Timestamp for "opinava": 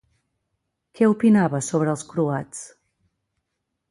1.09-1.59